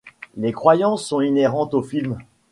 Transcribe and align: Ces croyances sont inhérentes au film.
Ces 0.35 0.51
croyances 0.51 1.05
sont 1.05 1.21
inhérentes 1.21 1.75
au 1.75 1.83
film. 1.83 2.17